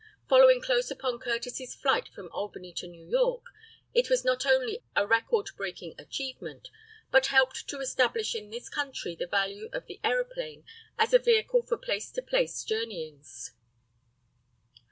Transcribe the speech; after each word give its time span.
Following 0.27 0.63
close 0.63 0.89
upon 0.89 1.19
Curtiss's 1.19 1.75
flight 1.75 2.07
from 2.07 2.31
Albany 2.31 2.73
to 2.73 2.87
New 2.87 3.05
York, 3.05 3.43
it 3.93 4.09
was 4.09 4.25
not 4.25 4.47
only 4.47 4.83
a 4.95 5.05
record 5.05 5.51
breaking 5.55 5.93
achievement, 5.99 6.71
but 7.11 7.27
helped 7.27 7.67
to 7.67 7.79
establish 7.81 8.33
in 8.33 8.49
this 8.49 8.67
country 8.67 9.15
the 9.15 9.27
value 9.27 9.69
of 9.73 9.85
the 9.85 9.99
aeroplane 10.03 10.65
as 10.97 11.13
a 11.13 11.19
vehicle 11.19 11.61
for 11.61 11.77
place 11.77 12.09
to 12.13 12.23
place 12.23 12.63
journeyings. 12.63 13.51